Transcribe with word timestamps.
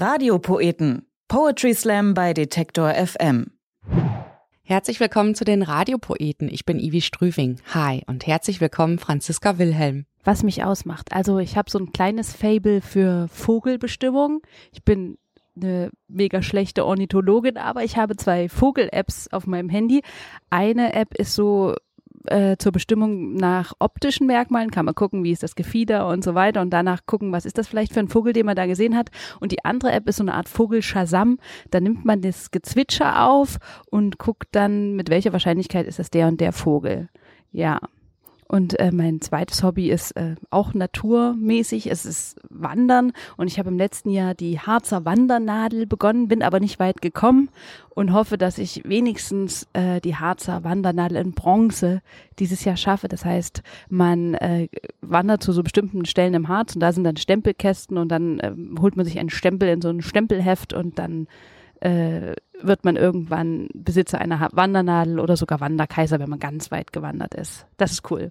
Radiopoeten. 0.00 1.06
Poetry 1.28 1.74
Slam 1.74 2.14
bei 2.14 2.32
Detektor 2.32 2.94
FM. 2.94 3.48
Herzlich 4.62 4.98
willkommen 4.98 5.34
zu 5.34 5.44
den 5.44 5.60
Radiopoeten. 5.60 6.48
Ich 6.48 6.64
bin 6.64 6.78
Ivi 6.78 7.02
Strüving. 7.02 7.60
Hi 7.74 8.00
und 8.06 8.26
herzlich 8.26 8.62
willkommen 8.62 8.98
Franziska 8.98 9.58
Wilhelm. 9.58 10.06
Was 10.24 10.42
mich 10.42 10.64
ausmacht. 10.64 11.12
Also 11.12 11.38
ich 11.38 11.58
habe 11.58 11.70
so 11.70 11.78
ein 11.78 11.92
kleines 11.92 12.34
Fable 12.34 12.80
für 12.80 13.28
Vogelbestimmung. 13.28 14.40
Ich 14.72 14.84
bin 14.84 15.18
eine 15.54 15.90
mega 16.08 16.40
schlechte 16.40 16.86
Ornithologin, 16.86 17.58
aber 17.58 17.84
ich 17.84 17.98
habe 17.98 18.16
zwei 18.16 18.48
Vogel-Apps 18.48 19.28
auf 19.28 19.46
meinem 19.46 19.68
Handy. 19.68 20.00
Eine 20.48 20.94
App 20.94 21.12
ist 21.12 21.34
so 21.34 21.74
äh, 22.30 22.56
zur 22.58 22.72
Bestimmung 22.72 23.34
nach 23.34 23.72
optischen 23.78 24.26
Merkmalen, 24.26 24.70
kann 24.70 24.84
man 24.84 24.94
gucken, 24.94 25.24
wie 25.24 25.32
ist 25.32 25.42
das 25.42 25.54
Gefieder 25.54 26.08
und 26.08 26.24
so 26.24 26.34
weiter 26.34 26.60
und 26.60 26.70
danach 26.70 27.06
gucken, 27.06 27.32
was 27.32 27.44
ist 27.44 27.58
das 27.58 27.68
vielleicht 27.68 27.92
für 27.92 28.00
ein 28.00 28.08
Vogel, 28.08 28.32
den 28.32 28.46
man 28.46 28.56
da 28.56 28.66
gesehen 28.66 28.96
hat. 28.96 29.10
Und 29.40 29.52
die 29.52 29.64
andere 29.64 29.92
App 29.92 30.08
ist 30.08 30.16
so 30.16 30.24
eine 30.24 30.34
Art 30.34 30.48
Vogel 30.48 30.82
Shazam. 30.82 31.38
Da 31.70 31.80
nimmt 31.80 32.04
man 32.04 32.22
das 32.22 32.50
Gezwitscher 32.50 33.28
auf 33.28 33.58
und 33.90 34.18
guckt 34.18 34.48
dann, 34.52 34.96
mit 34.96 35.10
welcher 35.10 35.32
Wahrscheinlichkeit 35.32 35.86
ist 35.86 35.98
das 35.98 36.10
der 36.10 36.28
und 36.28 36.40
der 36.40 36.52
Vogel. 36.52 37.08
Ja. 37.52 37.80
Und 38.50 38.80
äh, 38.80 38.90
mein 38.90 39.20
zweites 39.20 39.62
Hobby 39.62 39.90
ist 39.90 40.10
äh, 40.16 40.34
auch 40.50 40.74
naturmäßig. 40.74 41.88
Es 41.88 42.04
ist 42.04 42.40
Wandern. 42.48 43.12
Und 43.36 43.46
ich 43.46 43.60
habe 43.60 43.68
im 43.68 43.78
letzten 43.78 44.10
Jahr 44.10 44.34
die 44.34 44.58
Harzer 44.58 45.04
Wandernadel 45.04 45.86
begonnen, 45.86 46.26
bin 46.26 46.42
aber 46.42 46.58
nicht 46.58 46.80
weit 46.80 47.00
gekommen 47.00 47.48
und 47.90 48.12
hoffe, 48.12 48.38
dass 48.38 48.58
ich 48.58 48.82
wenigstens 48.84 49.68
äh, 49.72 50.00
die 50.00 50.16
Harzer 50.16 50.64
Wandernadel 50.64 51.18
in 51.18 51.30
Bronze 51.30 52.02
dieses 52.40 52.64
Jahr 52.64 52.76
schaffe. 52.76 53.06
Das 53.06 53.24
heißt, 53.24 53.62
man 53.88 54.34
äh, 54.34 54.66
wandert 55.00 55.44
zu 55.44 55.52
so 55.52 55.62
bestimmten 55.62 56.04
Stellen 56.04 56.34
im 56.34 56.48
Harz 56.48 56.74
und 56.74 56.80
da 56.80 56.92
sind 56.92 57.04
dann 57.04 57.18
Stempelkästen 57.18 57.98
und 57.98 58.08
dann 58.08 58.40
äh, 58.40 58.52
holt 58.80 58.96
man 58.96 59.06
sich 59.06 59.20
einen 59.20 59.30
Stempel 59.30 59.68
in 59.68 59.80
so 59.80 59.90
ein 59.90 60.02
Stempelheft 60.02 60.72
und 60.72 60.98
dann 60.98 61.28
äh, 61.80 62.34
wird 62.62 62.84
man 62.84 62.96
irgendwann 62.96 63.68
Besitzer 63.74 64.20
einer 64.20 64.48
Wandernadel 64.52 65.18
oder 65.18 65.36
sogar 65.36 65.60
Wanderkaiser, 65.60 66.18
wenn 66.20 66.30
man 66.30 66.38
ganz 66.38 66.70
weit 66.70 66.92
gewandert 66.92 67.34
ist. 67.34 67.66
Das 67.76 67.92
ist 67.92 68.10
cool. 68.10 68.30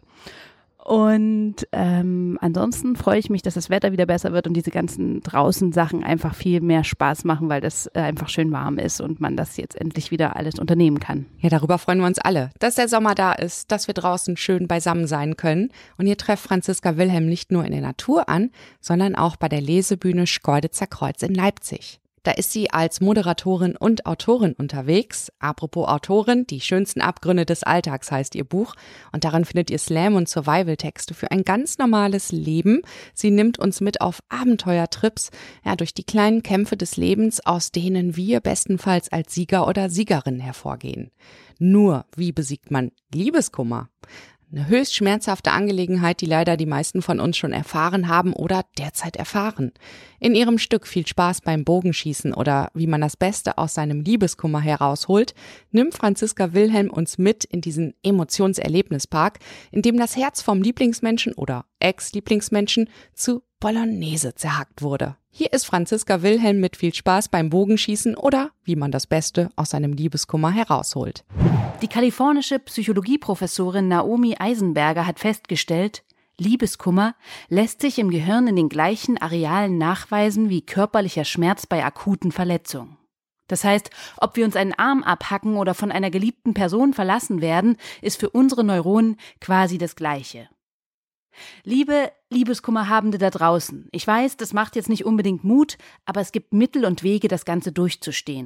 Und 0.90 1.68
ähm, 1.74 2.40
ansonsten 2.42 2.96
freue 2.96 3.20
ich 3.20 3.30
mich, 3.30 3.42
dass 3.42 3.54
das 3.54 3.70
Wetter 3.70 3.92
wieder 3.92 4.06
besser 4.06 4.32
wird 4.32 4.48
und 4.48 4.54
diese 4.54 4.72
ganzen 4.72 5.22
draußen 5.22 5.72
Sachen 5.74 6.04
einfach 6.04 6.34
viel 6.34 6.62
mehr 6.62 6.84
Spaß 6.84 7.26
machen, 7.26 7.50
weil 7.50 7.60
das 7.60 7.88
äh, 7.94 8.00
einfach 8.00 8.30
schön 8.30 8.52
warm 8.52 8.80
ist 8.80 9.02
und 9.02 9.20
man 9.20 9.36
das 9.36 9.58
jetzt 9.58 9.80
endlich 9.80 10.10
wieder 10.10 10.38
alles 10.38 10.58
unternehmen 10.58 11.00
kann. 11.00 11.26
Ja, 11.40 11.50
darüber 11.50 11.78
freuen 11.78 12.00
wir 12.00 12.08
uns 12.08 12.18
alle, 12.18 12.50
dass 12.60 12.76
der 12.76 12.88
Sommer 12.88 13.14
da 13.14 13.34
ist, 13.34 13.72
dass 13.72 13.88
wir 13.88 13.94
draußen 13.94 14.38
schön 14.38 14.68
beisammen 14.68 15.06
sein 15.06 15.36
können. 15.36 15.70
Und 15.98 16.08
ihr 16.08 16.18
trefft 16.18 16.44
Franziska 16.44 16.98
Wilhelm 16.98 17.28
nicht 17.28 17.52
nur 17.52 17.66
in 17.66 17.72
der 17.72 17.82
Natur 17.82 18.30
an, 18.30 18.50
sondern 18.80 19.16
auch 19.16 19.36
bei 19.36 19.50
der 19.50 19.62
Lesebühne 19.62 20.28
Schkeuditzer 20.28 20.88
Kreuz 20.88 21.22
in 21.22 21.36
Leipzig. 21.36 22.00
Da 22.24 22.32
ist 22.32 22.52
sie 22.52 22.70
als 22.72 23.02
Moderatorin 23.02 23.76
und 23.76 24.06
Autorin 24.06 24.54
unterwegs. 24.54 25.32
Apropos 25.40 25.88
Autorin, 25.88 26.46
die 26.48 26.62
schönsten 26.62 27.02
Abgründe 27.02 27.46
des 27.46 27.64
Alltags 27.64 28.12
heißt 28.12 28.36
ihr 28.36 28.44
Buch. 28.44 28.76
Und 29.12 29.24
darin 29.24 29.46
findet 29.46 29.70
ihr 29.70 29.80
Slam- 29.80 30.16
und 30.16 30.28
Survival-Texte 30.30 31.14
für 31.14 31.32
ein 31.32 31.44
ganz 31.44 31.78
normales 31.78 32.32
Leben. 32.32 32.82
Sie 33.14 33.32
nimmt 33.32 33.60
uns 33.60 33.82
mit 33.82 34.02
auf 34.02 34.20
Abenteuertrips, 34.30 35.32
ja, 35.66 35.76
durch 35.76 35.94
die 35.94 36.04
kleinen 36.04 36.44
Kämpfe 36.44 36.78
des 36.78 36.98
Lebens, 36.98 37.46
aus 37.46 37.72
denen 37.72 38.16
wir 38.16 38.42
bestenfalls 38.42 39.12
als 39.12 39.34
Sieger 39.34 39.68
oder 39.68 39.90
Siegerin 39.90 40.40
hervorgehen. 40.40 41.12
Nur, 41.60 42.06
wie 42.16 42.32
besiegt 42.32 42.72
man 42.72 42.92
Liebeskummer? 43.14 43.90
Eine 44.52 44.68
höchst 44.68 44.96
schmerzhafte 44.96 45.52
Angelegenheit, 45.52 46.22
die 46.22 46.26
leider 46.26 46.58
die 46.58 46.66
meisten 46.66 47.04
von 47.04 47.20
uns 47.20 47.38
schon 47.38 47.54
erfahren 47.54 48.08
haben 48.08 48.34
oder 48.34 48.66
derzeit 48.80 49.16
erfahren. 49.16 49.74
In 50.20 50.34
ihrem 50.34 50.58
Stück 50.58 50.88
viel 50.88 51.06
Spaß 51.06 51.42
beim 51.42 51.64
Bogenschießen 51.64 52.34
oder 52.34 52.72
wie 52.74 52.88
man 52.88 53.00
das 53.00 53.16
Beste 53.16 53.60
aus 53.60 53.76
seinem 53.76 54.02
Liebeskummer 54.02 54.60
herausholt, 54.60 55.36
nimmt 55.70 55.94
Franziska 55.94 56.52
Wilhelm 56.54 56.90
uns 56.90 57.20
mit 57.20 57.44
in 57.44 57.62
diesen 57.62 57.94
Emotionserlebnispark, 58.02 59.38
in 59.72 59.84
dem 59.84 59.98
das 59.98 60.18
Herz 60.18 60.42
vom 60.42 60.64
Lieblingsmenschen 60.64 61.34
oder 61.34 61.66
Ex-Lieblingsmenschen 61.78 62.90
zu 63.14 63.44
Bolognese 63.60 64.34
zerhackt 64.34 64.82
wurde. 64.82 65.19
Hier 65.32 65.54
ist 65.54 65.66
Franziska 65.66 66.22
Wilhelm 66.22 66.60
mit 66.60 66.76
viel 66.76 66.94
Spaß 66.94 67.30
beim 67.30 67.50
Bogenschießen 67.50 68.16
oder 68.16 68.52
wie 68.64 68.76
man 68.76 68.92
das 68.92 69.08
Beste 69.08 69.50
aus 69.56 69.70
seinem 69.70 69.94
Liebeskummer 69.94 70.52
herausholt. 70.52 71.24
Die 71.82 71.88
kalifornische 71.88 72.60
Psychologieprofessorin 72.60 73.88
Naomi 73.88 74.36
Eisenberger 74.38 75.06
hat 75.06 75.20
festgestellt, 75.20 76.04
Liebeskummer 76.38 77.16
lässt 77.50 77.82
sich 77.82 78.00
im 78.00 78.10
Gehirn 78.10 78.48
in 78.48 78.56
den 78.56 78.70
gleichen 78.70 79.18
Arealen 79.18 79.78
nachweisen 79.78 80.50
wie 80.50 80.62
körperlicher 80.62 81.26
Schmerz 81.26 81.66
bei 81.66 81.84
akuten 81.84 82.32
Verletzungen. 82.32 82.98
Das 83.48 83.64
heißt, 83.64 83.90
ob 84.18 84.36
wir 84.36 84.46
uns 84.46 84.56
einen 84.56 84.74
Arm 84.74 85.04
abhacken 85.04 85.58
oder 85.58 85.74
von 85.74 85.92
einer 85.92 86.12
geliebten 86.12 86.54
Person 86.54 86.94
verlassen 86.94 87.42
werden, 87.42 87.78
ist 88.02 88.20
für 88.20 88.30
unsere 88.30 88.64
Neuronen 88.64 89.18
quasi 89.42 89.78
das 89.78 89.96
Gleiche. 89.96 90.50
Liebe 91.64 92.12
Liebeskummerhabende 92.30 93.18
da 93.18 93.30
draußen, 93.30 93.88
ich 93.92 94.06
weiß, 94.06 94.38
das 94.38 94.54
macht 94.54 94.76
jetzt 94.76 94.90
nicht 94.90 95.06
unbedingt 95.06 95.44
Mut, 95.44 95.78
aber 96.06 96.22
es 96.22 96.32
gibt 96.32 96.54
Mittel 96.54 96.86
und 96.86 97.04
Wege, 97.04 97.28
das 97.28 97.46
Ganze 97.46 97.72
durchzustehen. 97.72 98.46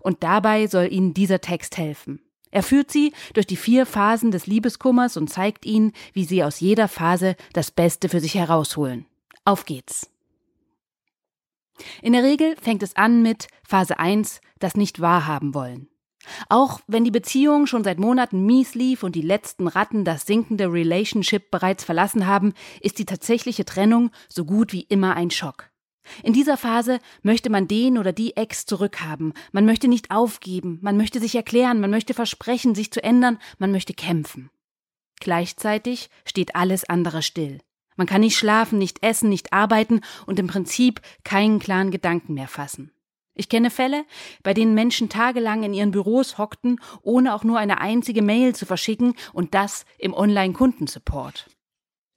Und 0.00 0.22
dabei 0.22 0.66
soll 0.66 0.92
Ihnen 0.92 1.14
dieser 1.14 1.40
Text 1.40 1.76
helfen. 1.76 2.20
Er 2.50 2.62
führt 2.62 2.90
sie 2.90 3.12
durch 3.34 3.46
die 3.46 3.56
vier 3.56 3.84
Phasen 3.86 4.30
des 4.30 4.46
Liebeskummers 4.46 5.16
und 5.16 5.28
zeigt 5.28 5.66
ihnen, 5.66 5.92
wie 6.12 6.24
sie 6.24 6.42
aus 6.42 6.60
jeder 6.60 6.88
Phase 6.88 7.36
das 7.52 7.70
Beste 7.70 8.08
für 8.08 8.20
sich 8.20 8.34
herausholen. 8.34 9.04
Auf 9.44 9.64
geht's. 9.64 10.10
In 12.00 12.14
der 12.14 12.22
Regel 12.22 12.56
fängt 12.56 12.82
es 12.82 12.96
an 12.96 13.22
mit 13.22 13.48
Phase 13.62 13.98
1, 13.98 14.40
das 14.58 14.76
nicht 14.76 15.00
wahrhaben 15.00 15.54
wollen. 15.54 15.88
Auch 16.48 16.80
wenn 16.86 17.04
die 17.04 17.10
Beziehung 17.10 17.66
schon 17.66 17.84
seit 17.84 17.98
Monaten 17.98 18.44
mies 18.44 18.74
lief 18.74 19.02
und 19.02 19.14
die 19.14 19.22
letzten 19.22 19.68
Ratten 19.68 20.04
das 20.04 20.26
sinkende 20.26 20.72
Relationship 20.72 21.50
bereits 21.50 21.84
verlassen 21.84 22.26
haben, 22.26 22.52
ist 22.80 22.98
die 22.98 23.06
tatsächliche 23.06 23.64
Trennung 23.64 24.10
so 24.28 24.44
gut 24.44 24.72
wie 24.72 24.82
immer 24.82 25.16
ein 25.16 25.30
Schock. 25.30 25.70
In 26.22 26.32
dieser 26.32 26.56
Phase 26.56 27.00
möchte 27.22 27.50
man 27.50 27.66
den 27.68 27.98
oder 27.98 28.12
die 28.12 28.36
Ex 28.36 28.64
zurückhaben, 28.66 29.32
man 29.52 29.66
möchte 29.66 29.88
nicht 29.88 30.10
aufgeben, 30.10 30.78
man 30.80 30.96
möchte 30.96 31.20
sich 31.20 31.34
erklären, 31.34 31.80
man 31.80 31.90
möchte 31.90 32.14
versprechen, 32.14 32.74
sich 32.74 32.92
zu 32.92 33.02
ändern, 33.02 33.38
man 33.58 33.72
möchte 33.72 33.92
kämpfen. 33.92 34.50
Gleichzeitig 35.20 36.10
steht 36.24 36.54
alles 36.54 36.84
andere 36.84 37.22
still. 37.22 37.58
Man 37.96 38.06
kann 38.06 38.20
nicht 38.20 38.36
schlafen, 38.36 38.78
nicht 38.78 39.02
essen, 39.02 39.30
nicht 39.30 39.52
arbeiten 39.52 40.02
und 40.26 40.38
im 40.38 40.46
Prinzip 40.46 41.00
keinen 41.24 41.58
klaren 41.58 41.90
Gedanken 41.90 42.34
mehr 42.34 42.48
fassen. 42.48 42.92
Ich 43.38 43.50
kenne 43.50 43.70
Fälle, 43.70 44.06
bei 44.42 44.54
denen 44.54 44.74
Menschen 44.74 45.10
tagelang 45.10 45.62
in 45.62 45.74
ihren 45.74 45.90
Büros 45.90 46.38
hockten, 46.38 46.80
ohne 47.02 47.34
auch 47.34 47.44
nur 47.44 47.58
eine 47.58 47.80
einzige 47.80 48.22
Mail 48.22 48.54
zu 48.54 48.64
verschicken 48.64 49.14
und 49.34 49.54
das 49.54 49.84
im 49.98 50.14
Online-Kundensupport. 50.14 51.46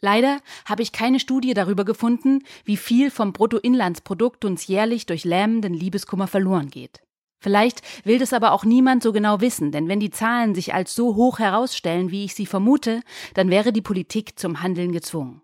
Leider 0.02 0.40
habe 0.64 0.82
ich 0.82 0.94
keine 0.94 1.20
Studie 1.20 1.54
darüber 1.54 1.84
gefunden, 1.84 2.44
wie 2.64 2.78
viel 2.78 3.12
vom 3.12 3.34
Bruttoinlandsprodukt 3.34 4.46
uns 4.46 4.68
jährlich 4.68 5.06
durch 5.06 5.26
lähmenden 5.26 5.74
Liebeskummer 5.74 6.28
verloren 6.28 6.70
geht. 6.70 7.02
Vielleicht 7.42 7.82
will 8.06 8.18
das 8.18 8.32
aber 8.32 8.54
auch 8.54 8.64
niemand 8.64 9.04
so 9.04 9.12
genau 9.12 9.42
wissen, 9.42 9.72
denn 9.72 9.90
wenn 9.90 10.00
die 10.00 10.10
Zahlen 10.10 10.56
sich 10.56 10.74
als 10.74 10.96
so 10.96 11.16
hoch 11.16 11.40
herausstellen, 11.40 12.12
wie 12.12 12.26
ich 12.26 12.34
sie 12.34 12.46
vermute, 12.46 13.02
dann 13.34 13.50
wäre 13.50 13.74
die 13.74 13.82
Politik 13.82 14.40
zum 14.40 14.62
Handeln 14.62 14.94
gezwungen. 14.94 15.42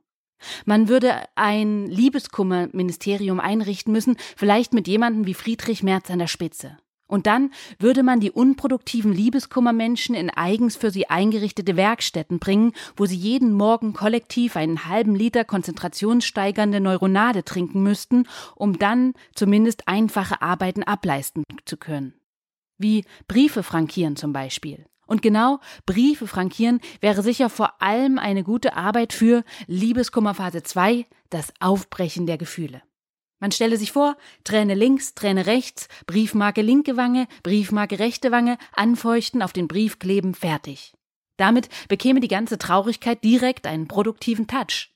Man 0.65 0.89
würde 0.89 1.13
ein 1.35 1.87
Liebeskummerministerium 1.87 3.39
einrichten 3.39 3.91
müssen, 3.91 4.17
vielleicht 4.35 4.73
mit 4.73 4.87
jemandem 4.87 5.25
wie 5.25 5.33
Friedrich 5.33 5.83
Merz 5.83 6.09
an 6.09 6.19
der 6.19 6.27
Spitze. 6.27 6.77
Und 7.07 7.27
dann 7.27 7.51
würde 7.77 8.01
man 8.01 8.19
die 8.19 8.31
unproduktiven 8.31 9.13
Liebeskummermenschen 9.13 10.15
in 10.15 10.31
eigens 10.31 10.75
für 10.75 10.89
sie 10.89 11.07
eingerichtete 11.07 11.77
Werkstätten 11.77 12.39
bringen, 12.39 12.73
wo 12.95 13.05
sie 13.05 13.15
jeden 13.15 13.53
Morgen 13.53 13.93
kollektiv 13.93 14.55
einen 14.55 14.85
halben 14.85 15.13
Liter 15.13 15.45
konzentrationssteigernde 15.45 16.79
Neuronade 16.79 17.43
trinken 17.43 17.83
müssten, 17.83 18.27
um 18.55 18.79
dann 18.79 19.13
zumindest 19.35 19.87
einfache 19.87 20.41
Arbeiten 20.41 20.81
ableisten 20.81 21.43
zu 21.65 21.77
können. 21.77 22.15
Wie 22.77 23.05
Briefe 23.27 23.61
frankieren 23.61 24.15
zum 24.15 24.33
Beispiel. 24.33 24.85
Und 25.05 25.21
genau 25.21 25.59
Briefe 25.85 26.27
frankieren 26.27 26.79
wäre 26.99 27.21
sicher 27.21 27.49
vor 27.49 27.81
allem 27.81 28.17
eine 28.17 28.43
gute 28.43 28.75
Arbeit 28.75 29.13
für 29.13 29.43
Liebeskummerphase 29.67 30.63
2, 30.63 31.05
das 31.29 31.53
Aufbrechen 31.59 32.25
der 32.25 32.37
Gefühle. 32.37 32.81
Man 33.39 33.51
stelle 33.51 33.77
sich 33.77 33.91
vor, 33.91 34.17
Träne 34.43 34.73
links, 34.73 35.13
Träne 35.13 35.45
rechts, 35.45 35.87
Briefmarke 36.07 36.61
linke 36.61 36.97
Wange, 36.97 37.27
Briefmarke 37.43 37.99
rechte 37.99 38.31
Wange, 38.31 38.57
anfeuchten, 38.73 39.41
auf 39.41 39.53
den 39.53 39.67
Brief 39.67 39.99
kleben, 39.99 40.33
fertig. 40.33 40.93
Damit 41.37 41.69
bekäme 41.89 42.21
die 42.21 42.29
ganze 42.29 42.57
Traurigkeit 42.57 43.23
direkt 43.23 43.67
einen 43.67 43.87
produktiven 43.87 44.47
Touch. 44.47 44.95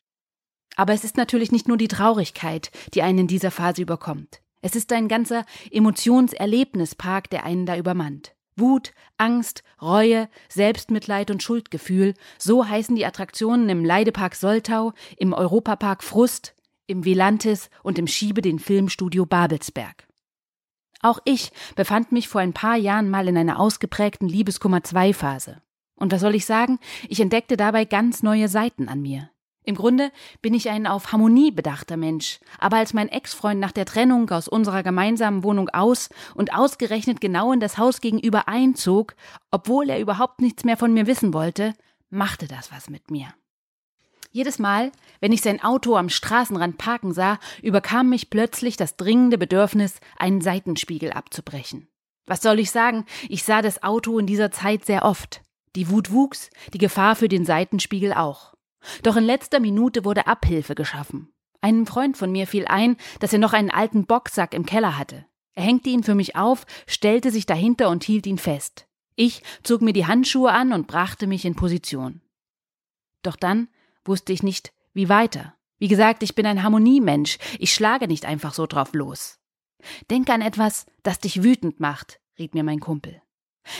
Aber 0.75 0.93
es 0.93 1.03
ist 1.03 1.17
natürlich 1.17 1.51
nicht 1.51 1.67
nur 1.67 1.77
die 1.77 1.89
Traurigkeit, 1.89 2.71
die 2.93 3.01
einen 3.01 3.19
in 3.19 3.27
dieser 3.27 3.51
Phase 3.51 3.81
überkommt. 3.81 4.41
Es 4.61 4.75
ist 4.75 4.91
ein 4.93 5.07
ganzer 5.07 5.45
Emotionserlebnispark, 5.71 7.29
der 7.29 7.43
einen 7.43 7.65
da 7.65 7.77
übermannt. 7.77 8.33
Wut, 8.59 8.93
Angst, 9.17 9.63
Reue, 9.81 10.29
Selbstmitleid 10.49 11.31
und 11.31 11.43
Schuldgefühl, 11.43 12.13
so 12.37 12.67
heißen 12.67 12.95
die 12.95 13.05
Attraktionen 13.05 13.69
im 13.69 13.85
Leidepark 13.85 14.35
Soltau, 14.35 14.93
im 15.17 15.33
Europapark 15.33 16.03
Frust, 16.03 16.55
im 16.87 17.05
Velantis 17.05 17.69
und 17.83 17.99
im 17.99 18.07
Schiebe 18.07 18.41
den 18.41 18.59
Filmstudio 18.59 19.25
Babelsberg. 19.25 20.07
Auch 21.01 21.19
ich 21.23 21.51
befand 21.75 22.11
mich 22.11 22.27
vor 22.27 22.41
ein 22.41 22.53
paar 22.53 22.75
Jahren 22.75 23.09
mal 23.09 23.27
in 23.27 23.37
einer 23.37 23.59
ausgeprägten 23.59 24.27
Liebeskummer-2-Phase. 24.27 25.61
Und 25.95 26.11
was 26.11 26.21
soll 26.21 26.35
ich 26.35 26.45
sagen? 26.45 26.79
Ich 27.07 27.19
entdeckte 27.19 27.57
dabei 27.57 27.85
ganz 27.85 28.23
neue 28.23 28.47
Seiten 28.47 28.89
an 28.89 29.01
mir. 29.01 29.29
Im 29.69 29.75
Grunde 29.75 30.11
bin 30.41 30.55
ich 30.55 30.67
ein 30.71 30.87
auf 30.87 31.11
Harmonie 31.11 31.51
bedachter 31.51 31.95
Mensch, 31.95 32.39
aber 32.57 32.77
als 32.77 32.95
mein 32.95 33.07
Ex-Freund 33.07 33.59
nach 33.59 33.71
der 33.71 33.85
Trennung 33.85 34.27
aus 34.31 34.47
unserer 34.47 34.81
gemeinsamen 34.81 35.43
Wohnung 35.43 35.69
aus 35.69 36.09
und 36.33 36.55
ausgerechnet 36.55 37.21
genau 37.21 37.53
in 37.53 37.59
das 37.59 37.77
Haus 37.77 38.01
gegenüber 38.01 38.47
einzog, 38.47 39.13
obwohl 39.51 39.91
er 39.91 39.99
überhaupt 39.99 40.41
nichts 40.41 40.63
mehr 40.63 40.75
von 40.75 40.91
mir 40.91 41.05
wissen 41.05 41.35
wollte, 41.35 41.75
machte 42.09 42.47
das 42.47 42.71
was 42.71 42.89
mit 42.89 43.11
mir. 43.11 43.27
Jedes 44.31 44.57
Mal, 44.57 44.91
wenn 45.19 45.33
ich 45.33 45.43
sein 45.43 45.61
Auto 45.61 45.95
am 45.95 46.09
Straßenrand 46.09 46.79
parken 46.79 47.13
sah, 47.13 47.37
überkam 47.61 48.09
mich 48.09 48.31
plötzlich 48.31 48.75
das 48.75 48.97
dringende 48.97 49.37
Bedürfnis, 49.37 49.99
einen 50.17 50.41
Seitenspiegel 50.41 51.11
abzubrechen. 51.11 51.87
Was 52.25 52.41
soll 52.41 52.57
ich 52.57 52.71
sagen? 52.71 53.05
Ich 53.27 53.43
sah 53.43 53.61
das 53.61 53.83
Auto 53.83 54.17
in 54.17 54.25
dieser 54.25 54.49
Zeit 54.49 54.85
sehr 54.85 55.05
oft. 55.05 55.43
Die 55.75 55.91
Wut 55.91 56.11
wuchs, 56.11 56.49
die 56.73 56.79
Gefahr 56.79 57.15
für 57.15 57.27
den 57.27 57.45
Seitenspiegel 57.45 58.13
auch. 58.13 58.55
Doch 59.03 59.15
in 59.15 59.23
letzter 59.23 59.59
Minute 59.59 60.05
wurde 60.05 60.27
Abhilfe 60.27 60.75
geschaffen. 60.75 61.33
Einem 61.61 61.85
Freund 61.85 62.15
von 62.15 62.31
mir 62.31 62.47
fiel 62.47 62.65
ein, 62.65 62.95
dass 63.19 63.33
er 63.33 63.39
noch 63.39 63.53
einen 63.53 63.71
alten 63.71 64.05
Boxsack 64.05 64.53
im 64.53 64.65
Keller 64.65 64.97
hatte. 64.97 65.25
Er 65.53 65.63
hängte 65.63 65.89
ihn 65.89 66.03
für 66.03 66.15
mich 66.15 66.35
auf, 66.35 66.65
stellte 66.87 67.31
sich 67.31 67.45
dahinter 67.45 67.89
und 67.89 68.03
hielt 68.03 68.25
ihn 68.25 68.37
fest. 68.37 68.87
Ich 69.15 69.43
zog 69.63 69.81
mir 69.81 69.91
die 69.91 70.05
Handschuhe 70.05 70.51
an 70.51 70.71
und 70.71 70.87
brachte 70.87 71.27
mich 71.27 71.43
in 71.43 71.55
Position. 71.55 72.21
Doch 73.23 73.35
dann 73.35 73.67
wusste 74.05 74.31
ich 74.31 74.43
nicht, 74.43 74.71
wie 74.93 75.09
weiter. 75.09 75.55
Wie 75.77 75.89
gesagt, 75.89 76.23
ich 76.23 76.35
bin 76.35 76.45
ein 76.45 76.63
Harmoniemensch, 76.63 77.37
ich 77.57 77.73
schlage 77.73 78.07
nicht 78.07 78.25
einfach 78.25 78.53
so 78.53 78.65
drauf 78.65 78.93
los. 78.93 79.39
Denk 80.09 80.29
an 80.29 80.41
etwas, 80.41 80.85
das 81.03 81.19
dich 81.19 81.43
wütend 81.43 81.79
macht, 81.79 82.19
riet 82.37 82.53
mir 82.53 82.63
mein 82.63 82.79
Kumpel. 82.79 83.21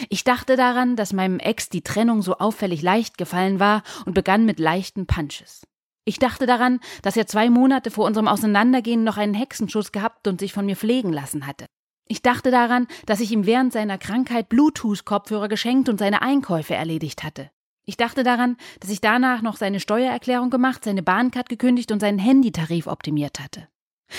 Ich 0.10 0.24
dachte 0.24 0.56
daran, 0.56 0.96
dass 0.96 1.14
meinem 1.14 1.40
Ex 1.40 1.70
die 1.70 1.82
Trennung 1.82 2.22
so 2.22 2.38
auffällig 2.38 2.82
leicht 2.82 3.18
gefallen 3.18 3.60
war 3.60 3.84
und 4.06 4.14
begann 4.14 4.46
mit 4.46 4.60
leichten 4.60 5.06
Punches. 5.06 5.66
Ich 6.06 6.18
dachte 6.18 6.46
daran, 6.46 6.80
dass 7.04 7.18
er 7.18 7.28
zwei 7.28 7.50
Monate 7.50 7.92
vor 7.92 8.06
unserem 8.06 8.28
Auseinandergehen 8.28 9.04
noch 9.04 9.18
einen 9.18 9.34
Hexenschuss 9.34 9.92
gehabt 9.92 10.28
und 10.28 10.40
sich 10.40 10.54
von 10.54 10.66
mir 10.66 10.76
pflegen 10.76 11.14
lassen 11.14 11.46
hatte. 11.46 11.66
Ich 12.08 12.24
dachte 12.24 12.50
daran, 12.50 12.88
dass 13.06 13.20
ich 13.20 13.32
ihm 13.32 13.46
während 13.46 13.72
seiner 13.72 14.00
Krankheit 14.00 14.50
Bluetooth-Kopfhörer 14.50 15.48
geschenkt 15.48 15.90
und 15.90 16.00
seine 16.00 16.24
Einkäufe 16.24 16.74
erledigt 16.74 17.24
hatte. 17.24 17.52
Ich 17.86 17.98
dachte 17.98 18.24
daran, 18.24 18.58
dass 18.80 18.90
ich 18.90 19.02
danach 19.02 19.42
noch 19.42 19.58
seine 19.58 19.80
Steuererklärung 19.80 20.50
gemacht, 20.50 20.84
seine 20.84 21.04
Bahncard 21.04 21.50
gekündigt 21.50 21.92
und 21.92 22.00
seinen 22.00 22.20
Handytarif 22.20 22.88
optimiert 22.88 23.40
hatte. 23.40 23.68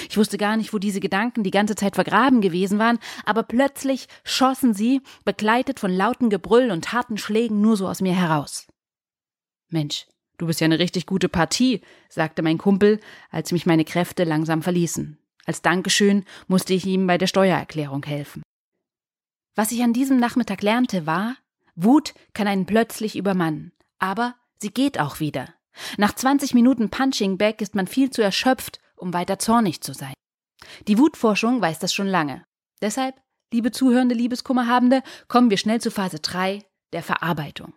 Ich 0.08 0.16
wusste 0.16 0.38
gar 0.38 0.56
nicht, 0.56 0.72
wo 0.72 0.78
diese 0.78 1.00
Gedanken 1.00 1.42
die 1.42 1.50
ganze 1.50 1.75
Zeit 1.75 1.94
vergraben 1.96 2.40
gewesen 2.40 2.78
waren, 2.78 2.98
aber 3.25 3.42
plötzlich 3.42 4.06
schossen 4.25 4.75
sie, 4.75 5.02
begleitet 5.25 5.81
von 5.81 5.90
lauten 5.90 6.31
Gebrüll 6.31 6.70
und 6.70 6.92
harten 6.92 7.19
Schlägen, 7.19 7.60
nur 7.60 7.76
so 7.76 7.88
aus 7.88 8.00
mir 8.00 8.14
heraus. 8.14 8.66
Mensch, 9.69 10.06
du 10.38 10.46
bist 10.46 10.60
ja 10.60 10.64
eine 10.66 10.78
richtig 10.78 11.06
gute 11.06 11.28
Partie, 11.28 11.81
sagte 12.08 12.42
mein 12.42 12.58
Kumpel, 12.58 13.00
als 13.31 13.52
mich 13.52 13.66
meine 13.66 13.84
Kräfte 13.84 14.25
langsam 14.25 14.62
verließen. 14.62 15.19
Als 15.46 15.62
Dankeschön 15.62 16.25
musste 16.48 16.75
ich 16.75 16.86
ihm 16.86 17.06
bei 17.06 17.19
der 17.19 17.26
Steuererklärung 17.26 18.04
helfen. 18.04 18.43
Was 19.56 19.72
ich 19.72 19.82
an 19.82 19.93
diesem 19.93 20.19
Nachmittag 20.19 20.62
lernte, 20.62 21.06
war, 21.06 21.36
Wut 21.75 22.14
kann 22.34 22.46
einen 22.46 22.66
plötzlich 22.66 23.16
übermannen, 23.16 23.72
aber 23.98 24.34
sie 24.58 24.70
geht 24.70 25.00
auch 25.00 25.20
wieder. 25.20 25.48
Nach 25.96 26.14
20 26.14 26.54
Minuten 26.54 26.90
Punching 26.90 27.38
Back 27.38 27.60
ist 27.60 27.75
man 27.75 27.86
viel 27.86 28.10
zu 28.10 28.22
erschöpft, 28.22 28.81
um 29.00 29.12
weiter 29.12 29.38
zornig 29.38 29.81
zu 29.81 29.94
sein. 29.94 30.14
Die 30.88 30.99
Wutforschung 30.99 31.61
weiß 31.61 31.79
das 31.79 31.93
schon 31.93 32.06
lange. 32.06 32.44
Deshalb, 32.82 33.20
liebe 33.52 33.70
zuhörende 33.70 34.14
Liebeskummerhabende, 34.14 35.02
kommen 35.29 35.50
wir 35.50 35.58
schnell 35.58 35.81
zu 35.81 35.91
Phase 35.91 36.20
3, 36.20 36.64
der 36.93 37.02
Verarbeitung. 37.02 37.75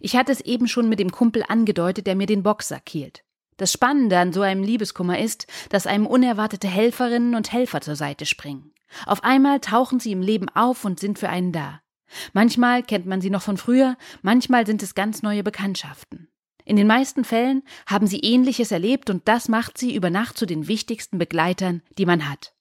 Ich 0.00 0.16
hatte 0.16 0.32
es 0.32 0.40
eben 0.40 0.68
schon 0.68 0.88
mit 0.88 1.00
dem 1.00 1.10
Kumpel 1.10 1.44
angedeutet, 1.48 2.06
der 2.06 2.14
mir 2.14 2.26
den 2.26 2.42
Boxsack 2.42 2.88
hielt. 2.88 3.24
Das 3.56 3.72
Spannende 3.72 4.18
an 4.18 4.32
so 4.32 4.42
einem 4.42 4.62
Liebeskummer 4.62 5.18
ist, 5.18 5.46
dass 5.70 5.86
einem 5.86 6.06
unerwartete 6.06 6.68
Helferinnen 6.68 7.34
und 7.34 7.52
Helfer 7.52 7.80
zur 7.80 7.96
Seite 7.96 8.24
springen. 8.24 8.72
Auf 9.04 9.24
einmal 9.24 9.60
tauchen 9.60 10.00
sie 10.00 10.12
im 10.12 10.22
Leben 10.22 10.48
auf 10.50 10.84
und 10.84 11.00
sind 11.00 11.18
für 11.18 11.28
einen 11.28 11.52
da. 11.52 11.80
Manchmal 12.32 12.82
kennt 12.82 13.06
man 13.06 13.20
sie 13.20 13.30
noch 13.30 13.42
von 13.42 13.58
früher, 13.58 13.96
manchmal 14.22 14.64
sind 14.66 14.82
es 14.82 14.94
ganz 14.94 15.22
neue 15.22 15.42
Bekanntschaften. 15.42 16.28
In 16.68 16.76
den 16.76 16.86
meisten 16.86 17.24
Fällen 17.24 17.62
haben 17.86 18.06
sie 18.06 18.18
Ähnliches 18.18 18.72
erlebt 18.72 19.08
und 19.08 19.26
das 19.26 19.48
macht 19.48 19.78
sie 19.78 19.94
über 19.94 20.10
Nacht 20.10 20.36
zu 20.36 20.44
den 20.44 20.68
wichtigsten 20.68 21.16
Begleitern, 21.16 21.80
die 21.96 22.04
man 22.04 22.28
hat. 22.28 22.52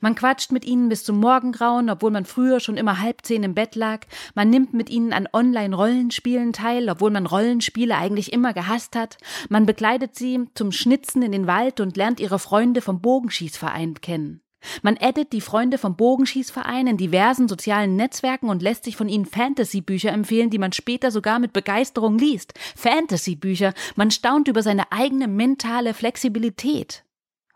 Man 0.00 0.16
quatscht 0.16 0.50
mit 0.50 0.64
ihnen 0.64 0.88
bis 0.88 1.04
zum 1.04 1.20
Morgengrauen, 1.20 1.88
obwohl 1.88 2.10
man 2.10 2.24
früher 2.24 2.58
schon 2.58 2.76
immer 2.76 2.98
halb 2.98 3.24
zehn 3.24 3.44
im 3.44 3.54
Bett 3.54 3.76
lag. 3.76 4.00
Man 4.34 4.50
nimmt 4.50 4.74
mit 4.74 4.90
ihnen 4.90 5.12
an 5.12 5.28
Online-Rollenspielen 5.32 6.54
teil, 6.54 6.88
obwohl 6.88 7.12
man 7.12 7.24
Rollenspiele 7.24 7.96
eigentlich 7.96 8.32
immer 8.32 8.52
gehasst 8.52 8.96
hat. 8.96 9.16
Man 9.48 9.64
begleitet 9.64 10.16
sie 10.16 10.48
zum 10.54 10.72
Schnitzen 10.72 11.22
in 11.22 11.30
den 11.30 11.46
Wald 11.46 11.78
und 11.78 11.96
lernt 11.96 12.18
ihre 12.18 12.40
Freunde 12.40 12.80
vom 12.80 13.00
Bogenschießverein 13.00 14.00
kennen. 14.00 14.40
Man 14.82 14.96
addet 15.00 15.32
die 15.32 15.40
Freunde 15.40 15.78
vom 15.78 15.96
Bogenschießverein 15.96 16.86
in 16.86 16.96
diversen 16.96 17.48
sozialen 17.48 17.96
Netzwerken 17.96 18.48
und 18.48 18.62
lässt 18.62 18.84
sich 18.84 18.96
von 18.96 19.08
ihnen 19.08 19.26
Fantasy-Bücher 19.26 20.10
empfehlen, 20.10 20.50
die 20.50 20.58
man 20.58 20.72
später 20.72 21.10
sogar 21.10 21.38
mit 21.38 21.52
Begeisterung 21.52 22.18
liest. 22.18 22.54
Fantasy-Bücher. 22.76 23.74
Man 23.94 24.10
staunt 24.10 24.48
über 24.48 24.62
seine 24.62 24.90
eigene 24.92 25.28
mentale 25.28 25.94
Flexibilität. 25.94 27.04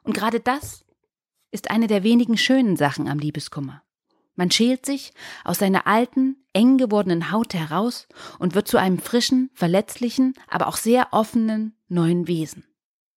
Und 0.02 0.14
gerade 0.14 0.40
das 0.40 0.84
ist 1.50 1.70
eine 1.70 1.86
der 1.86 2.04
wenigen 2.04 2.36
schönen 2.36 2.76
Sachen 2.76 3.08
am 3.08 3.18
Liebeskummer. 3.18 3.82
Man 4.36 4.50
schält 4.50 4.86
sich 4.86 5.12
aus 5.44 5.58
seiner 5.58 5.86
alten, 5.86 6.36
eng 6.52 6.78
gewordenen 6.78 7.30
Haut 7.30 7.54
heraus 7.54 8.08
und 8.38 8.54
wird 8.54 8.68
zu 8.68 8.78
einem 8.78 8.98
frischen, 8.98 9.50
verletzlichen, 9.52 10.34
aber 10.48 10.68
auch 10.68 10.76
sehr 10.76 11.08
offenen 11.12 11.74
neuen 11.88 12.26
Wesen. 12.26 12.64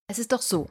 Es 0.07 0.19
ist 0.19 0.31
doch 0.31 0.41
so, 0.41 0.69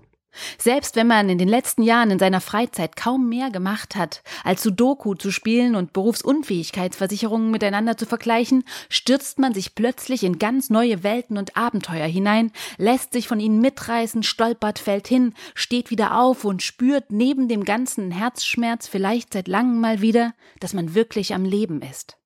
selbst 0.59 0.97
wenn 0.97 1.07
man 1.07 1.29
in 1.29 1.39
den 1.39 1.49
letzten 1.49 1.83
Jahren 1.83 2.11
in 2.11 2.19
seiner 2.19 2.41
Freizeit 2.41 2.97
kaum 2.97 3.29
mehr 3.29 3.51
gemacht 3.51 3.97
hat, 3.97 4.23
als 4.45 4.63
Sudoku 4.63 5.15
zu 5.15 5.31
spielen 5.31 5.75
und 5.75 5.93
Berufsunfähigkeitsversicherungen 5.93 7.51
miteinander 7.51 7.97
zu 7.97 8.07
vergleichen, 8.07 8.65
stürzt 8.89 9.39
man 9.39 9.55
sich 9.55 9.75
plötzlich 9.75 10.25
in 10.25 10.39
ganz 10.39 10.71
neue 10.71 11.03
Welten 11.03 11.39
und 11.39 11.57
Abenteuer 11.57 12.07
hinein, 12.07 12.53
lässt 12.79 13.13
sich 13.13 13.29
von 13.29 13.41
ihnen 13.41 13.61
mitreißen, 13.61 14.23
stolpert, 14.23 14.79
fällt 14.79 15.09
hin, 15.09 15.35
steht 15.55 15.91
wieder 15.91 16.19
auf 16.19 16.45
und 16.45 16.63
spürt 16.63 17.11
neben 17.11 17.49
dem 17.49 17.65
ganzen 17.65 18.11
Herzschmerz 18.11 18.87
vielleicht 18.87 19.33
seit 19.33 19.49
langem 19.49 19.81
mal 19.81 20.01
wieder, 20.01 20.35
dass 20.61 20.75
man 20.75 20.95
wirklich 20.95 21.35
am 21.35 21.45
Leben 21.45 21.83
ist. 21.83 22.17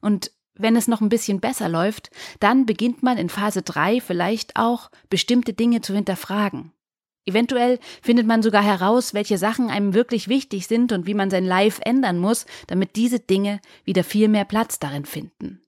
Und 0.00 0.30
wenn 0.54 0.76
es 0.76 0.88
noch 0.88 1.00
ein 1.00 1.08
bisschen 1.08 1.40
besser 1.40 1.68
läuft, 1.68 2.10
dann 2.40 2.66
beginnt 2.66 3.02
man 3.02 3.18
in 3.18 3.28
Phase 3.28 3.62
3 3.62 4.00
vielleicht 4.00 4.56
auch 4.56 4.90
bestimmte 5.10 5.52
Dinge 5.52 5.82
zu 5.82 5.94
hinterfragen. 5.94 6.72
Eventuell 7.26 7.80
findet 8.02 8.26
man 8.26 8.42
sogar 8.42 8.62
heraus, 8.62 9.12
welche 9.12 9.36
Sachen 9.36 9.68
einem 9.68 9.94
wirklich 9.94 10.28
wichtig 10.28 10.68
sind 10.68 10.92
und 10.92 11.06
wie 11.06 11.14
man 11.14 11.28
sein 11.28 11.44
Life 11.44 11.82
ändern 11.84 12.18
muss, 12.18 12.46
damit 12.68 12.94
diese 12.94 13.18
Dinge 13.18 13.60
wieder 13.84 14.04
viel 14.04 14.28
mehr 14.28 14.44
Platz 14.44 14.78
darin 14.78 15.04
finden. 15.04 15.60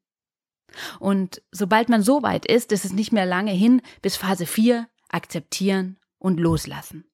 Und 1.00 1.42
sobald 1.50 1.88
man 1.88 2.02
so 2.02 2.22
weit 2.22 2.46
ist, 2.46 2.70
ist 2.70 2.84
es 2.84 2.92
nicht 2.92 3.12
mehr 3.12 3.26
lange 3.26 3.50
hin 3.50 3.82
bis 4.02 4.16
Phase 4.16 4.46
4, 4.46 4.86
akzeptieren 5.08 5.98
und 6.18 6.38
loslassen. 6.38 7.04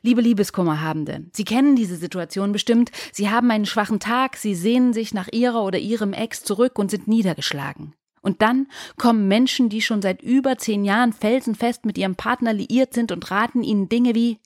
Liebe 0.00 0.22
Liebeskummerhabende, 0.22 1.26
Sie 1.32 1.44
kennen 1.44 1.76
diese 1.76 1.96
Situation 1.96 2.52
bestimmt. 2.52 2.90
Sie 3.12 3.28
haben 3.28 3.50
einen 3.50 3.66
schwachen 3.66 4.00
Tag, 4.00 4.36
Sie 4.36 4.54
sehnen 4.54 4.94
sich 4.94 5.12
nach 5.12 5.28
Ihrer 5.32 5.62
oder 5.62 5.78
Ihrem 5.78 6.14
Ex 6.14 6.42
zurück 6.42 6.78
und 6.78 6.90
sind 6.90 7.06
niedergeschlagen. 7.06 7.94
Und 8.26 8.42
dann 8.42 8.66
kommen 8.96 9.28
Menschen, 9.28 9.68
die 9.68 9.80
schon 9.80 10.02
seit 10.02 10.20
über 10.20 10.58
zehn 10.58 10.84
Jahren 10.84 11.12
felsenfest 11.12 11.86
mit 11.86 11.96
ihrem 11.96 12.16
Partner 12.16 12.52
liiert 12.52 12.92
sind 12.92 13.12
und 13.12 13.30
raten 13.30 13.62
ihnen 13.62 13.88
Dinge 13.88 14.16
wie 14.16 14.40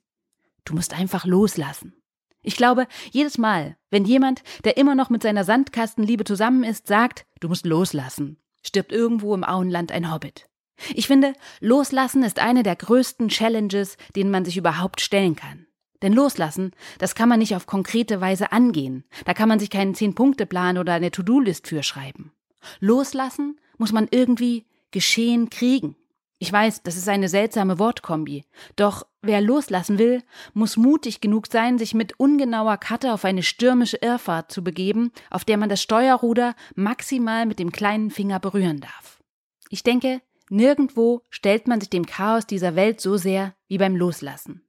Du 0.67 0.75
musst 0.75 0.93
einfach 0.93 1.25
loslassen. 1.25 1.95
Ich 2.43 2.57
glaube, 2.57 2.87
jedes 3.11 3.39
Mal, 3.39 3.79
wenn 3.89 4.05
jemand, 4.05 4.43
der 4.65 4.77
immer 4.77 4.95
noch 4.95 5.09
mit 5.09 5.23
seiner 5.23 5.45
Sandkastenliebe 5.45 6.25
zusammen 6.25 6.63
ist, 6.63 6.89
sagt, 6.89 7.25
du 7.41 7.49
musst 7.49 7.65
loslassen, 7.65 8.37
stirbt 8.63 8.93
irgendwo 8.93 9.35
im 9.35 9.45
Auenland 9.45 9.93
ein 9.93 10.13
Hobbit. 10.13 10.51
Ich 10.95 11.07
finde, 11.07 11.33
loslassen 11.61 12.23
ist 12.23 12.39
eine 12.39 12.63
der 12.63 12.77
größten 12.77 13.29
Challenges, 13.29 13.97
denen 14.15 14.31
man 14.31 14.45
sich 14.45 14.59
überhaupt 14.59 15.01
stellen 15.01 15.37
kann. 15.37 15.67
Denn 16.03 16.13
loslassen, 16.13 16.73
das 16.99 17.15
kann 17.15 17.31
man 17.31 17.39
nicht 17.39 17.57
auf 17.57 17.65
konkrete 17.65 18.21
Weise 18.21 18.53
angehen. 18.53 19.05
Da 19.25 19.33
kann 19.33 19.49
man 19.49 19.59
sich 19.59 19.71
keinen 19.71 19.95
Zehn-Punkte-Plan 19.95 20.77
oder 20.77 20.93
eine 20.93 21.11
To-Do-List 21.11 21.67
für 21.67 21.83
schreiben. 21.83 22.33
Loslassen 22.81 23.59
muss 23.81 23.93
man 23.93 24.07
irgendwie 24.11 24.67
geschehen 24.91 25.51
kriegen. 25.51 25.97
Ich 26.39 26.53
weiß, 26.53 26.83
das 26.83 26.97
ist 26.97 27.09
eine 27.09 27.29
seltsame 27.29 27.79
Wortkombi. 27.79 28.45
Doch 28.77 29.07
wer 29.21 29.41
loslassen 29.41 29.99
will, 29.99 30.23
muss 30.55 30.77
mutig 30.77 31.21
genug 31.21 31.49
sein, 31.49 31.79
sich 31.79 31.93
mit 31.93 32.19
ungenauer 32.19 32.79
Karte 32.79 33.13
auf 33.13 33.25
eine 33.25 33.43
stürmische 33.43 33.99
Irrfahrt 33.99 34.53
zu 34.53 34.63
begeben, 34.63 35.13
auf 35.31 35.45
der 35.45 35.59
man 35.59 35.69
das 35.69 35.83
Steuerruder 35.83 36.55
maximal 36.75 37.45
mit 37.45 37.59
dem 37.59 37.73
kleinen 37.73 38.11
Finger 38.11 38.39
berühren 38.39 38.81
darf. 38.81 39.21
Ich 39.69 39.83
denke, 39.83 40.23
Nirgendwo 40.53 41.23
stellt 41.31 41.69
man 41.69 41.81
sich 41.81 41.91
dem 41.91 42.07
Chaos 42.07 42.45
dieser 42.45 42.75
Welt 42.75 43.01
so 43.01 43.17
sehr 43.17 43.55
wie 43.69 43.79
beim 43.79 43.95
Loslassen. 43.95 44.63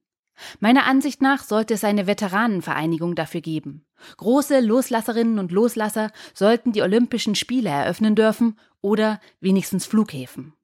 Meiner 0.60 0.86
Ansicht 0.86 1.22
nach 1.22 1.42
sollte 1.42 1.74
es 1.74 1.84
eine 1.84 2.06
Veteranenvereinigung 2.06 3.14
dafür 3.14 3.40
geben. 3.40 3.84
Große 4.16 4.60
Loslasserinnen 4.60 5.38
und 5.38 5.52
Loslasser 5.52 6.10
sollten 6.34 6.72
die 6.72 6.82
Olympischen 6.82 7.34
Spiele 7.34 7.70
eröffnen 7.70 8.14
dürfen 8.14 8.58
oder 8.80 9.20
wenigstens 9.40 9.86
Flughäfen. 9.86 10.54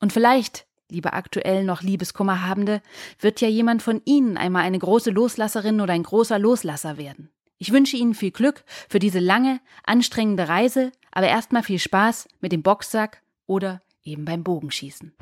Und 0.00 0.12
vielleicht, 0.12 0.66
liebe 0.90 1.12
aktuell 1.12 1.64
noch 1.64 1.82
Liebeskummerhabende, 1.82 2.82
wird 3.20 3.40
ja 3.40 3.48
jemand 3.48 3.82
von 3.82 4.02
Ihnen 4.04 4.36
einmal 4.36 4.64
eine 4.64 4.78
große 4.78 5.10
Loslasserin 5.10 5.80
oder 5.80 5.92
ein 5.92 6.02
großer 6.02 6.38
Loslasser 6.38 6.98
werden. 6.98 7.30
Ich 7.58 7.72
wünsche 7.72 7.96
Ihnen 7.96 8.14
viel 8.14 8.30
Glück 8.30 8.64
für 8.88 9.00
diese 9.00 9.18
lange, 9.18 9.60
anstrengende 9.84 10.48
Reise, 10.48 10.92
aber 11.10 11.26
erstmal 11.26 11.64
viel 11.64 11.80
Spaß 11.80 12.28
mit 12.40 12.52
dem 12.52 12.62
Boxsack 12.62 13.22
oder 13.46 13.82
eben 14.04 14.24
beim 14.24 14.44
Bogenschießen. 14.44 15.12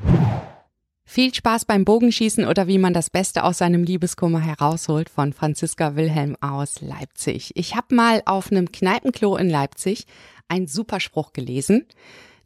Viel 1.09 1.33
Spaß 1.33 1.65
beim 1.65 1.85
Bogenschießen 1.85 2.45
oder 2.47 2.67
wie 2.67 2.79
man 2.79 2.93
das 2.93 3.11
Beste 3.11 3.45
aus 3.45 3.59
seinem 3.59 3.85
Liebeskummer 3.85 4.41
herausholt 4.41 5.09
von 5.09 5.33
Franziska 5.33 5.95
Wilhelm 5.95 6.37
aus 6.41 6.81
Leipzig. 6.81 7.53
Ich 7.55 7.77
habe 7.77 7.95
mal 7.95 8.23
auf 8.27 8.51
einem 8.51 8.73
Kneipenklo 8.73 9.37
in 9.37 9.49
Leipzig 9.49 10.05
einen 10.49 10.67
Superspruch 10.67 11.33
gelesen. 11.33 11.87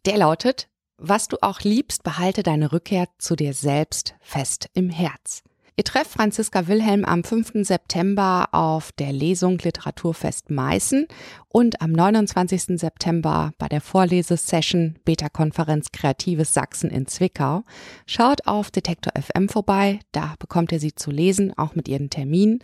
Der 0.04 0.18
lautet, 0.18 0.68
was 0.98 1.26
du 1.26 1.38
auch 1.40 1.60
liebst, 1.62 2.02
behalte 2.02 2.42
deine 2.42 2.70
Rückkehr 2.70 3.08
zu 3.18 3.34
dir 3.34 3.54
selbst 3.54 4.14
fest 4.20 4.68
im 4.74 4.90
Herz. 4.90 5.42
Ihr 5.80 5.84
trefft 5.84 6.10
Franziska 6.10 6.68
Wilhelm 6.68 7.06
am 7.06 7.24
5. 7.24 7.66
September 7.66 8.50
auf 8.52 8.92
der 8.92 9.14
Lesung 9.14 9.56
Literaturfest 9.56 10.50
Meißen 10.50 11.06
und 11.48 11.80
am 11.80 11.92
29. 11.92 12.78
September 12.78 13.54
bei 13.56 13.66
der 13.66 13.80
Vorlesesession 13.80 14.98
Beta-Konferenz 15.06 15.90
Kreatives 15.90 16.52
Sachsen 16.52 16.90
in 16.90 17.06
Zwickau. 17.06 17.62
Schaut 18.04 18.46
auf 18.46 18.70
Detektor 18.70 19.14
FM 19.18 19.48
vorbei, 19.48 20.00
da 20.12 20.34
bekommt 20.38 20.70
ihr 20.70 20.80
sie 20.80 20.94
zu 20.94 21.10
lesen, 21.10 21.56
auch 21.56 21.74
mit 21.74 21.88
ihren 21.88 22.10
Terminen. 22.10 22.58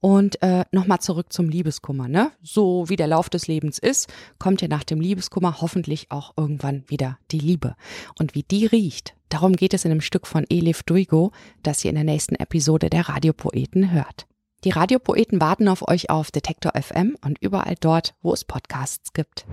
Und 0.00 0.40
äh, 0.42 0.64
nochmal 0.72 1.00
zurück 1.00 1.30
zum 1.30 1.50
Liebeskummer, 1.50 2.08
ne? 2.08 2.32
So 2.42 2.88
wie 2.88 2.96
der 2.96 3.06
Lauf 3.06 3.28
des 3.28 3.48
Lebens 3.48 3.78
ist, 3.78 4.10
kommt 4.38 4.62
ihr 4.62 4.68
nach 4.68 4.82
dem 4.82 4.98
Liebeskummer 4.98 5.60
hoffentlich 5.60 6.10
auch 6.10 6.32
irgendwann 6.38 6.84
wieder 6.88 7.18
die 7.30 7.38
Liebe. 7.38 7.76
Und 8.18 8.34
wie 8.34 8.42
die 8.42 8.64
riecht, 8.64 9.14
Darum 9.32 9.56
geht 9.56 9.72
es 9.72 9.86
in 9.86 9.90
einem 9.90 10.02
Stück 10.02 10.26
von 10.26 10.44
Elif 10.50 10.82
Duigo, 10.82 11.32
das 11.62 11.82
ihr 11.82 11.88
in 11.88 11.94
der 11.94 12.04
nächsten 12.04 12.34
Episode 12.34 12.90
der 12.90 13.08
Radiopoeten 13.08 13.90
hört. 13.90 14.26
Die 14.64 14.68
Radiopoeten 14.68 15.40
warten 15.40 15.68
auf 15.68 15.88
euch 15.88 16.10
auf 16.10 16.30
Detektor 16.30 16.72
FM 16.78 17.16
und 17.24 17.38
überall 17.40 17.76
dort, 17.80 18.14
wo 18.20 18.34
es 18.34 18.44
Podcasts 18.44 19.14
gibt. 19.14 19.46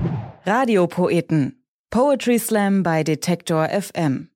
Radiopoeten. 0.45 1.63
Poetry 1.91 2.39
Slam 2.39 2.83
bei 2.83 3.05
Detektor 3.05 3.69
FM. 3.69 4.27